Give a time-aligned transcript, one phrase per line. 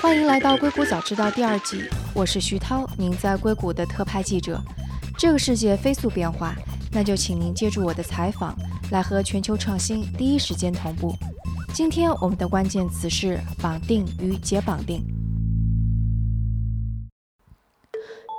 [0.00, 4.58] 欢迎来到《硅谷早知道》第二季，我是徐涛，您在硅谷的特派记者。
[5.18, 6.54] 这个世界飞速变化，
[6.90, 8.56] 那就请您借助我的采访，
[8.92, 11.14] 来和全球创新第一时间同步。
[11.74, 15.04] 今天我们的关键词是绑定与解绑定。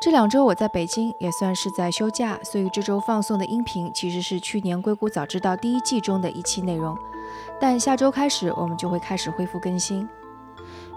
[0.04, 6.98] 这两周我在北京，也算是在休假，所以这周放送的音频其实是去年《硅谷早知道》第一季中的一期内容。
[7.61, 10.07] 但下周开始，我们就会开始恢复更新。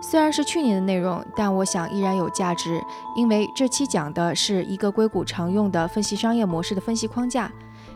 [0.00, 2.80] 虽然是去年的内容，但我想依然有价值，
[3.16, 7.52] 因为这期讲的是一个硅谷常用的分析商业模式的分析框架。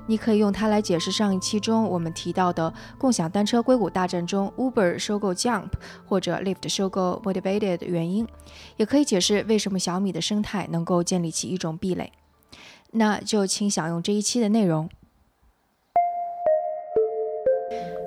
[0.06, 5.68] 你可以用它来解释上一期中我们提到的共享单车硅谷大战中 Uber 收购 Jump
[6.04, 8.26] 或者 Lyft 收购 Motivated 的原因，
[8.76, 12.12] 也可以解释为什么小米的生态能够建立起一种壁垒。
[12.92, 14.88] 那就请享用这一期的内容。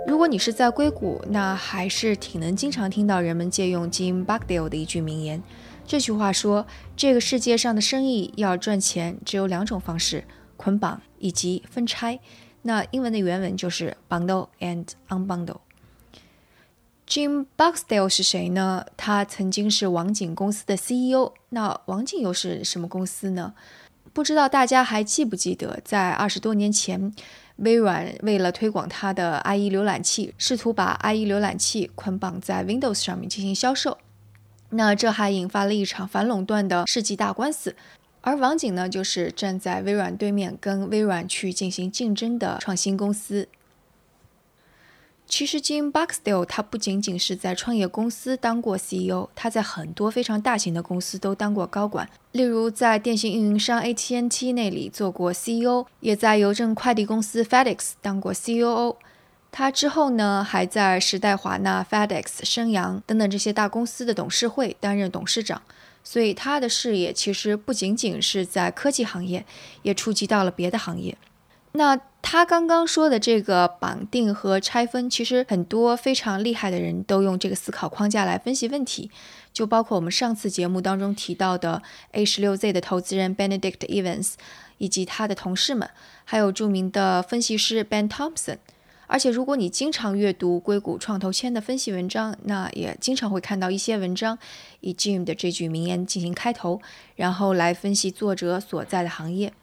[0.06, 5.42] 如果你是在硅谷，那还是挺能经常听到人们借用 Jim Buckdale 的一句名言。
[5.88, 10.26] 这句话说：“这个世界上的生意要赚钱，只有两种方式：
[10.58, 12.20] 捆绑以及分拆。”
[12.64, 15.58] 那英文的原文就是 “bundle and unbundle”。
[17.08, 18.86] Jim Buckdale 是谁呢？
[18.98, 21.34] 他曾经是网景公司的 CEO。
[21.50, 23.54] 那网景又是什么公司呢？
[24.14, 27.14] 不知道大家还记不记得，在二十多年前。
[27.58, 33.98] 微软为了推广它的 IE 浏览器，试图把 IE 浏览器捆绑在 Windows 上面进行销售，
[34.70, 37.76] 那这还引发了一场反垄断的世纪大官司。
[38.22, 43.48] 而网景呢，就是站在微软对面，跟微软去进行竞争的创新公司。
[45.36, 52.08] 其实，Jim Buckdale 他不仅仅是在创业公司当过 CEO，他在很多非常大型的公司都当过高管。
[52.34, 58.98] 例如，在电信运营商 AT&T 那里做过 CEO，也在邮政快递公司 FedEx 当过 COO。
[59.52, 65.64] 他之后呢，还在时代华纳、FedEx、升阳等等这些大公司的董事会担任董事长。
[66.04, 69.44] 所以，他的视野其实不仅仅是在科技行业，
[69.82, 71.18] 也触及到了别的行业。
[71.72, 79.12] 那他刚刚说的这个绑定和拆分，其实很多非常厉害的人都用这个思考框架来分析问题，
[79.52, 84.34] 就包括我们上次节目当中提到的 A 十六 Z 的投资人 Benedict Evans，
[84.78, 85.88] 以及他的同事们，
[86.24, 88.58] 还有著名的分析师 Ben Thompson。
[89.06, 94.40] 而且，如果你经常阅读硅谷创投圈的分析文章，那也经常会看到一些文章
[94.80, 96.82] 以 Jim 的这句名言进行开头，
[97.16, 99.54] 然后来分析作者所在的行业。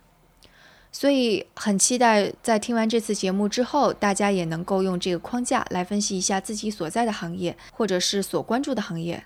[0.92, 9.24] 所以很期待，在听完这次节目之后，大家也能够用这个框架来分析一下自己所在的行业，或者是所关注的行业。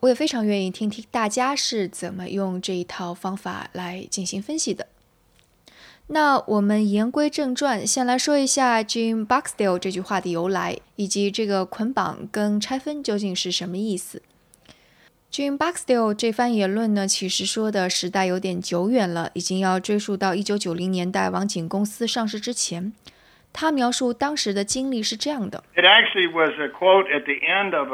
[0.00, 4.88] 我也非常愿意听听大家是怎么用这一套方法来进行分析的。
[6.08, 14.22] 那我们言归正传，先来说一下 Jim Buckdale 这句话的由来，以及这个捆绑跟拆分究竟是什么意思。
[15.36, 22.94] Jim Buckdale 这番言论呢，其实说的时代有点久远了，已经要追溯到一九九零年代网景公司上市之前。
[23.52, 25.62] 他描述当时的经历是这样的：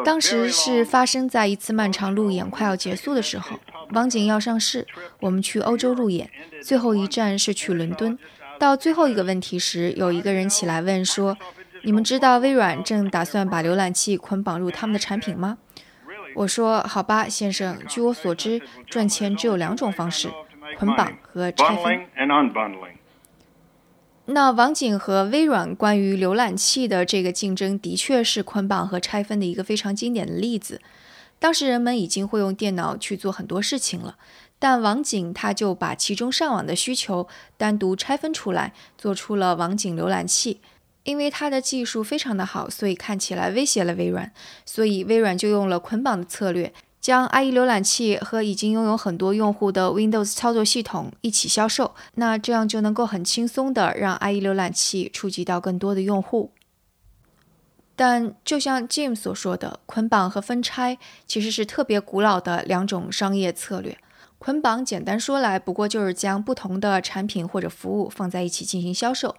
[0.04, 3.58] 当时是发生在一次漫长路演快要结束的时候，
[3.90, 4.86] 网景要上市，
[5.18, 6.30] 我们去欧洲路演，
[6.62, 8.16] 最后一站是去伦敦。
[8.60, 11.36] 到最后一个问题时，有一个人起来问说
[11.82, 15.58] ：“你们知道微软正打算把浏览器捆绑入他们的产品吗？”
[16.34, 17.78] 我说：“好吧，先生。
[17.88, 20.30] 据我所知，赚钱只有两种方式：
[20.78, 22.06] 捆绑和拆分。”
[24.26, 30.80] 那网景和微软关于浏览器的这个竞争，的确是捆绑和拆分的一个非常经典的例子。
[31.38, 34.16] 当时人们已经会用电脑去做很多事情了，
[34.60, 37.26] 但网景它就把其中上网的需求
[37.56, 40.60] 单独拆分出来，做出了网景浏览器。
[41.04, 44.32] 因为它的技术非常的好，所以看起来威胁了微软，
[44.64, 51.94] 所以微软就用了捆绑的策略，将 IE 浏览器和已经拥有很多用户的 Windows 操作系统一起销售。
[52.14, 56.52] 那这样就能够很轻松的让 IE 浏览器触及到更多的用户。
[57.96, 63.98] 但就像 Jim 所说的，捆绑和分拆其实是特别古老的两种商业策略。
[64.38, 69.36] 捆绑简单说来，不过就是将不同的产品或者服务放在一起进行销售。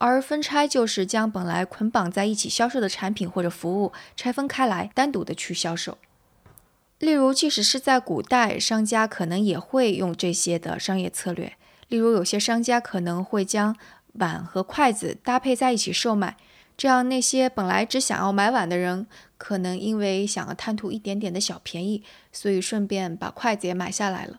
[0.00, 5.98] 而分拆就是将本来捆绑在一起销售的产品或者服务拆分开来，单独的去销售。
[6.98, 11.52] 例如，即使是在古代，商家可能也会用这些的商业策略。
[11.88, 13.76] 例如，有些商家可能会将
[14.14, 16.38] 碗和筷子搭配在一起售卖，
[16.78, 19.06] 这样那些本来只想要买碗的人，
[19.36, 22.02] 可能因为想要贪图一点点的小便宜，
[22.32, 24.38] 所以顺便把筷子也买下来了。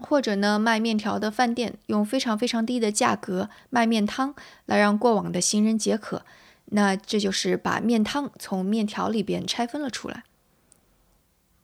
[0.00, 4.34] 或者呢，卖面条的饭店用非常非常低的价格卖面汤，
[4.66, 6.22] 来让过往的行人解渴。
[6.66, 10.24] 那这就是把面汤从面条里边拆分了出来。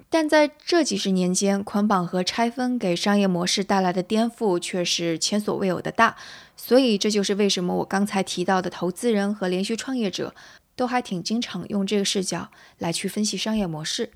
[0.09, 6.17] 但在这几十年间，捆绑和拆分给商业模式带来的颠覆却是前所未有的大。
[6.55, 10.35] 所以，这就是为什么我刚才提到的投资人和连续创业者
[10.77, 14.11] 都还挺经常用这个视角来去分析商业模式。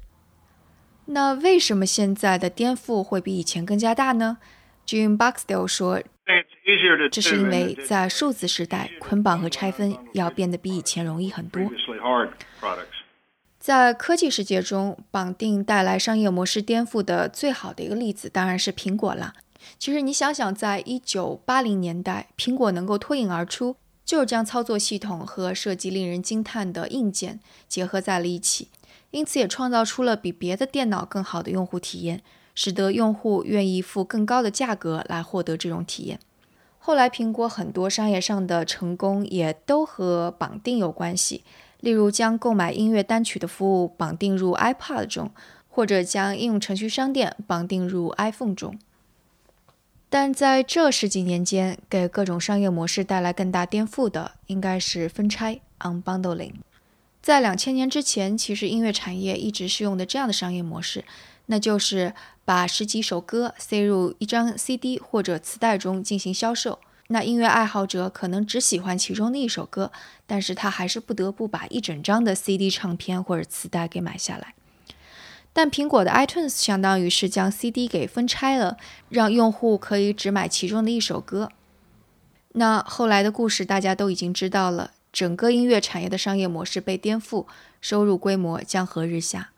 [1.06, 4.38] 那为什么现在的颠覆会比以前更加大呢
[4.86, 6.02] ？Jim Boxdale 说，
[7.10, 11.62] 这是因为在数字时代，捆绑和拆分要变得比以前容易很多。
[13.58, 19.32] 在科技世界中，绑定带来商业模式颠覆的最好的一个例子当然是苹果了。
[19.78, 23.74] 其实你想想，在一九八零年代，苹果能够脱颖而出，
[24.04, 28.68] 就是将操作系统和设计令人惊叹的硬件结合在了一起，
[29.16, 32.20] 因此也创造出了比别的电脑更好的用户体验，
[32.54, 36.20] 使得用户愿意付更高的价格来获得这种体验。
[36.78, 41.42] 后来，苹果很多商业上的成功也都和绑定有关系。
[41.80, 45.30] 例如，将购买音乐单曲的服务绑定入 iPod 中，
[45.70, 48.78] 或者将应用程序商店绑定入 iPhone 中。
[50.10, 56.52] 但在这十几年间，给各种商业模式带来更大颠覆的，应该是分拆 （unbundling）。
[57.26, 61.04] 在两千年之前，其实音乐产业一直是用的这样的商业模式，
[61.46, 62.14] 那就是
[62.44, 66.78] 把十几首歌塞入一张 CD 或者磁带中进行销售。
[67.08, 69.90] 那音乐爱好者可能只喜欢其中的一首歌，
[70.24, 74.54] 但是他还是不得不把一整张的 CD 唱片或者磁带给买下来。
[75.52, 78.76] 但苹果的 iTunes 相当于是将 CD 给分拆了，
[79.08, 81.50] 让用户可以只买其中的一首歌。
[82.52, 87.46] 那后来的故事大家都已经知道了，整个音乐产业的商业模式被颠覆，
[87.80, 89.48] 收入规模江河日下。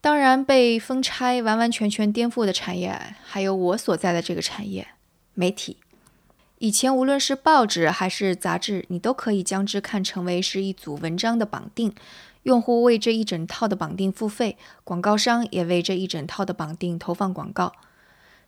[0.00, 4.88] 当然，被分拆完完全全颠覆的产业，还有我所在的这个产业——
[5.34, 5.76] 媒体。
[6.58, 11.94] 以前，无论是报纸还是杂志，你都可以将之看成为是一组文章的绑定，
[12.44, 17.74] 用户为这一整套的绑定付费，广告商也为这一整套的绑定投放广告。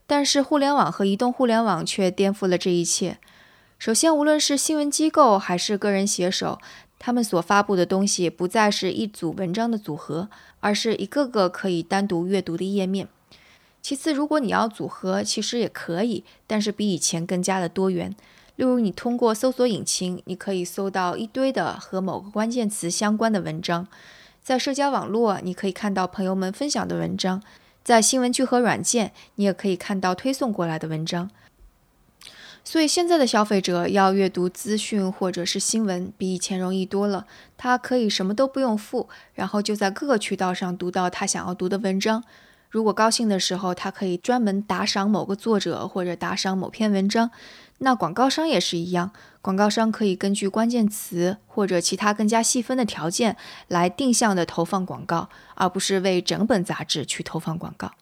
[0.06, 3.18] 但是，互联网和移动互联网却颠覆了这一切。
[3.81, 6.59] 首先，无论是新闻机构还是个人写手，
[6.99, 10.29] 他们所发布的东西不再是一组文章的组合，
[10.61, 13.09] 而是一个个可以单独阅读的页面。
[13.81, 18.15] 其次，如果你要组合，其实也可以，但是比以前更加的多元。
[18.56, 23.87] 例如，你通过搜索引擎，你可以搜到一堆的和某个关键词相关的文章；
[24.43, 27.41] 在社交网络，你可以看到朋友们分享的文章；
[27.82, 31.31] 在新闻聚合软件，你也可以看到推送过来的文章。
[32.62, 37.26] 所以，现在的消费者要阅读资讯或者是新闻，比以前容易多了。
[37.56, 42.22] 他可以什么都不用付，然后就在各个渠道上读到他想要读的文章。
[42.68, 47.30] 如果高兴的时候，他可以专门打赏某个作者或者打赏某篇文章。
[47.78, 49.10] 那广告商也是一样，
[49.40, 53.36] 广告商可以根据关键词或者其他更加细分的条件
[53.68, 57.92] 来定向的投放广告，而不是为整本杂志去投放广告。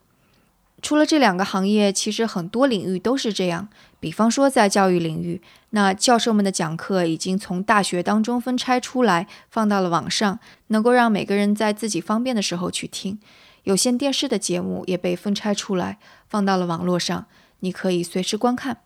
[0.81, 3.67] 除了这两个行业，其实很多领域都是这样。
[3.99, 5.41] 比方说在教育领域，
[5.71, 13.19] 那教授们的讲课已经从大学当中分拆出来，放到了网上，能够让每个人在自己方便的时候去听。
[13.63, 17.25] 有线电视的节目也被分拆出来，放到了网络上，
[17.59, 18.77] 你可以随时观看。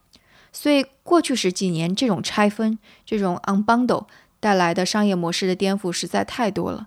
[0.52, 4.08] 所以，过去十几年，这种拆分、这种 unbundle
[4.40, 6.86] 带来的商业模式的颠覆实在太多了。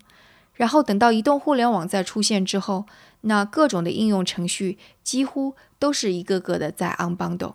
[0.54, 2.86] 然后等到移动互联网再出现之后，
[3.22, 7.54] 那各种的应用程序几乎都是一个个的在 unbundle。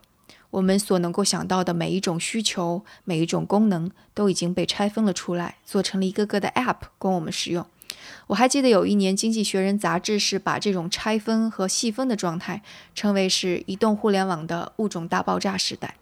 [0.52, 7.66] 我们所能够想到的每一种需求、每一种功能，都已经被拆分了出来，做成了一个个的 app 供我们使用。
[8.28, 12.62] 我还记得有一年，《经济学人》杂志是把这种拆分和细分的状态
[12.96, 15.96] 称为是移动互联网的物种大爆炸时代。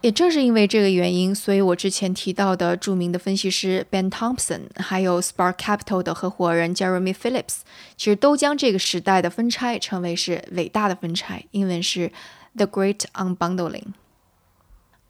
[0.00, 7.62] 也正是因为这个原因，所以我之前提到的著名的分析师 Ben Thompson，还有 Spark Capital 的合伙人 Jeremy Phillips，
[7.96, 12.12] 其实都将这个时代的分拆称为是伟大的分拆，英文是
[12.54, 13.92] The Great Unbundling。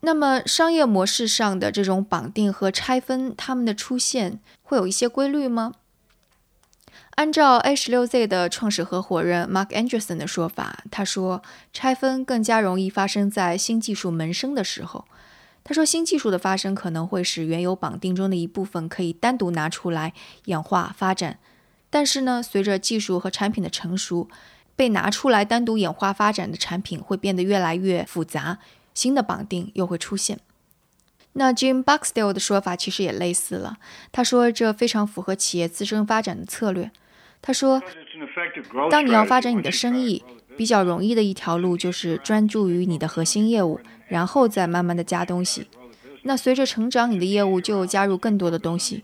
[0.01, 5.75] 那么，商业模式上的这种绑定和拆分，它们的出现会有一些规律吗？
[7.17, 11.43] 按照 A 十六 Z 的创始合伙人 Mark Anderson 的说法，他说
[11.73, 15.05] 拆分更加容易发生在新技术萌生的时候。
[15.65, 20.15] 他说，新技术的发生可能会使原有绑定中的一部分可以单独拿出来
[20.45, 21.41] 演化发展，
[21.91, 24.29] 但是呢，随着技术和产品的成熟，
[24.79, 28.59] 被拿出来单独演化发展的产品会变得越来越复杂，
[28.95, 30.39] 新的绑定又会出现。
[31.33, 33.79] 那 Jim Boxdale 的说法其实也类似了，
[34.13, 36.93] 他说这非常符合企业自身发展的策略。
[37.43, 37.83] 他说
[38.89, 40.25] ：“当你要发展你的生意，
[40.57, 45.67] 比较容易的一条路就是专注于你的核心业务，然后再慢慢的加东西。
[46.23, 49.03] 那随着成长，你的业务就加入更多的东西，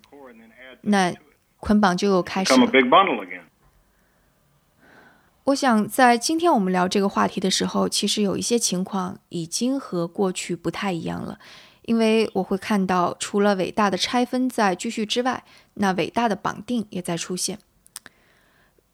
[0.82, 1.12] 那
[1.58, 2.70] 捆绑就又开始了。
[5.44, 11.38] 我想在今天我们聊这个话题的时候，其实有一些情况已经和过去不太一样了，
[11.82, 17.58] 因为我会看到，除了伟大的拆分在继续之外，那伟大的绑定也在出现。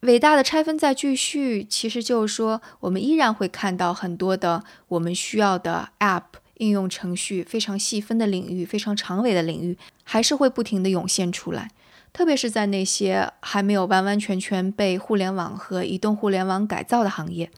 [0.01, 6.25] 伟大的拆分在继续，其实就是说，我们依然会看到很多的我们需要的 App
[6.57, 11.71] 应用程序，非常细分的领域，非常长尾的领域，还是会不停的涌现出来。
[12.13, 17.51] 特别是在那些还没有完完全全被互联网和移动互联网改造的行业，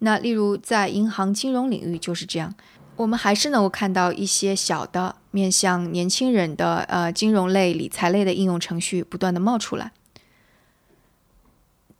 [0.00, 2.52] 那例如在银行金融领域就是这样，
[2.96, 9.92] 我们还是能够看到一些小的面向年轻人的呃金融类、理财类的应用程序不断的冒出来。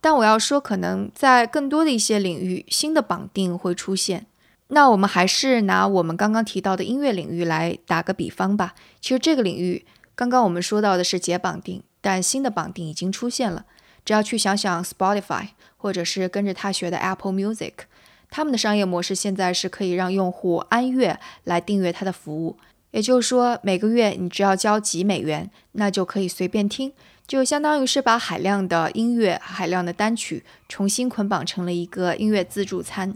[0.01, 4.27] 但我要说，可能在更多的一些领域，新的绑定会出现。
[4.67, 8.75] 那我们还是拿我们刚刚提到的音乐领域来打个比方吧。
[8.99, 9.85] 其实这个领域。
[10.17, 13.65] 刚刚我们说到的是解绑定，但新的绑定已经出现了。
[14.03, 17.73] 只要去想想 Spotify，或者是跟着他学的 Apple Music，
[18.31, 22.57] 他们的商业模式现在是可以让用户按月来订阅他的服务。
[22.89, 26.91] 也就是说，每个月你只要交几美元，那就可以随便听，
[27.27, 33.15] 就相当于是把海量的音乐、海量的单曲重新捆绑成了一个音乐自助餐。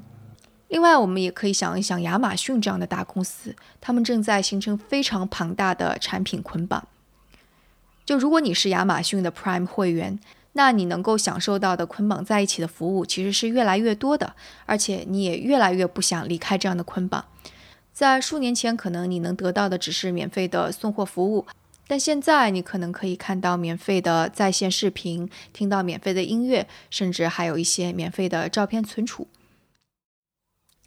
[0.68, 6.88] 另外，我们也可以想一想亚马逊这样的大公司，他们正在形成非常庞大的产品捆绑。
[8.12, 10.20] 就如果你是亚马逊的 Prime 会员，
[10.52, 17.24] 那你能够享受到的捆绑在一起的服务其实是越来越多的，而且你也越来越不想离开这样的捆绑。
[17.94, 21.46] 在数年前，可能你能得到的只是免费的送货服务，
[21.88, 29.26] 但现在你可能可以看到免费的在线视频，听到免费的音乐，甚至还有一些免费的照片存储。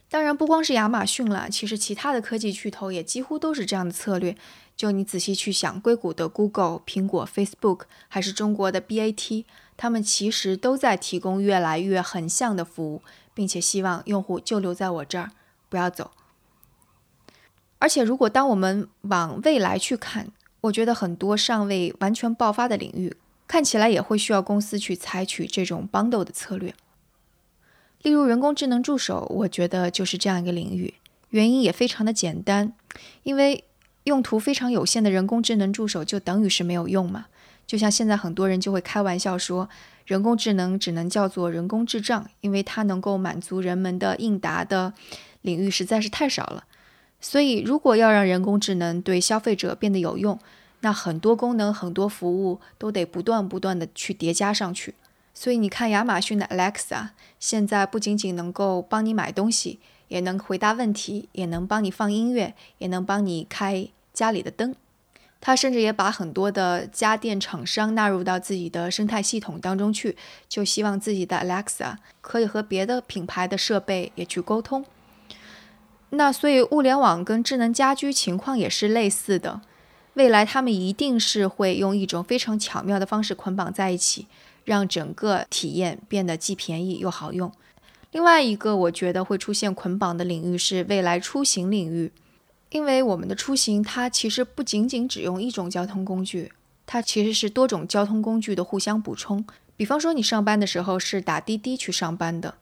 [0.08, 4.37] 当然，不光是亚马逊了，其实其他的科技巨头也几乎都是这样的策略。
[4.76, 9.44] 就你仔细去想，硅谷的 Google、苹果、Facebook，还是中国的 BAT，
[9.76, 15.30] 他们其实都在提供越来越横向的服务，并且希望用户就留在我这儿，
[15.68, 16.11] 不要走。
[17.78, 20.28] 而且，如果当我们往未来去看，
[20.62, 26.75] 我觉得很多尚未完全爆发的领域，看起来也会需要公司去采取这种 bundle 的策略。
[28.04, 30.92] 例如人工智能助手，我觉得就是这样一个领域。
[31.30, 32.75] 原因也非常的简单，
[33.23, 33.64] 因为
[34.04, 37.25] 用途非常有限的人工智能助手就等于是没有用嘛。
[37.66, 39.70] 就像现在很多人就会开玩笑说，
[40.04, 44.92] 人工智能只能叫做人工智障，因为它能够满足人们的应答的
[45.40, 46.64] 领域实在是太少了。
[47.23, 50.38] 所以，如果要让人工智能对消费者变得有用，
[50.80, 54.94] 那很多功能、很多服务都得不断不断的去叠加上去。
[55.34, 57.08] 所以你看，亚马逊的 Alexa
[57.40, 64.74] 现在不仅仅能够帮你买东西，也能回答问题，也能帮你放音乐，也能帮你开家里的灯。
[65.40, 70.16] 它甚至也把很多的家电厂商纳入到自己的生态系统当中去，
[70.48, 74.86] 就希望自己的 Alexa 可以和别的品牌的设备也去沟通。
[76.10, 79.60] 那所以物联网跟智能家居情况也是类似的，
[80.14, 84.28] 未来他们一定是会用一种非常巧妙的方式捆绑在一起。
[84.64, 87.52] 让整个体验变得既便宜又好用。
[88.11, 92.12] 另外一个我觉得会出现捆绑的领域是未来出行领域，
[92.71, 96.52] 因为我们的出行它其实不仅仅只用一种交通工具，
[96.87, 99.44] 它其实是多种交通工具的互相补充。
[99.76, 102.54] 比方说你上班的时候是打滴滴去上班的，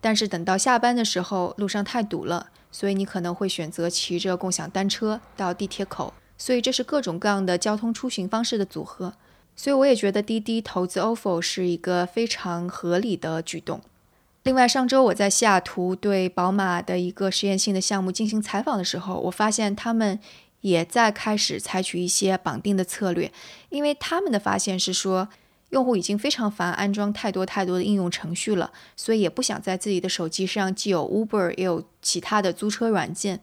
[0.00, 6.12] 但是等到下班的时候路上太堵了，所以你可能会选择骑着共享单车到地铁口。
[6.36, 9.14] 所以这是各种各样的交通出行方式的组合。
[9.58, 13.80] 所以我也觉得滴滴投资 ofo 是一个非常合理的举动。
[14.44, 20.20] 另外，上周我在西雅图对宝马的一个实验性的项目进行采访的时候，我发现他们
[20.60, 23.32] 也在开始采取一些绑定的策略，
[23.70, 25.28] 因为他们的发现是说，
[25.70, 33.40] 用户已经非常烦安装太多太多的应用程序了，所以也不想在自己的手机上既有 Uber 也有其他的租车软件。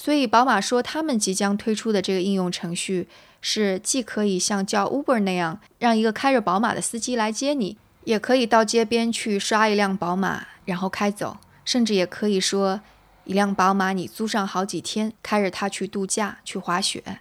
[0.00, 3.08] 所以宝马说，他们即将推出的这个应用程序。
[3.40, 12.80] 是既可以像叫 Uber 那样，让一个开着宝马的司机来接你，也可以到街边去刷一辆宝马，然后开走，甚至也可以说，
[13.24, 17.20] 一辆宝马你租上好几天，开着它去度假、去滑雪。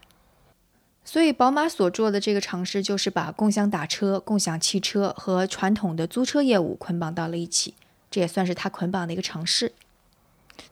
[1.06, 7.76] 所以，宝马所做的这个尝试，就是把共享打车、共享汽车和传统的租车业务捆绑到了一起，
[8.10, 9.74] 这也算是它捆绑的一个尝试。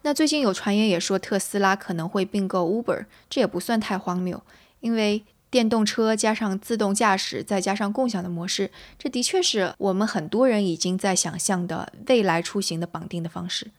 [0.01, 4.42] 那最近有传言也说，特斯拉可能会并购 Uber，这也不算太荒谬，
[4.80, 5.24] 因为。
[5.51, 13.72] 电动车加上自动驾驶，再加上共享的模式，这的确是我们很多人已经在想象的未来出行的绑定的方式。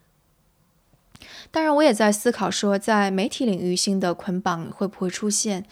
[1.51, 5.67] 当然，我也在思考说，在媒体领域新的捆绑会不会出现？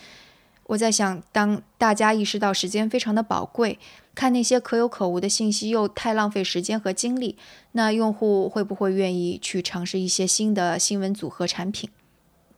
[0.65, 3.79] 我在想，当大家意识到时间非常的宝贵，
[4.15, 7.37] 看那些可有可无的信息又太浪费时间和精力，
[7.73, 11.91] 那用户会不会愿意去尝试一些新的新闻组合产品？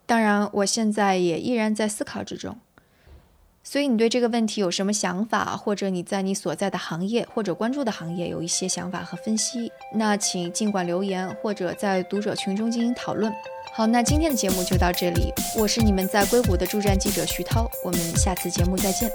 [0.05, 2.59] 当然，我现在也依然在思考之中。
[3.65, 13.33] 所以，你对这个问题有什么想法，或者你在你所在的行业或者关注的行业有一些想法和分析，那请尽管留言或者在读者群中进行讨论。
[13.73, 19.11] 好，那今天的节目就到这里，我是你们在硅谷的驻站记者徐涛，我们下次节目再见。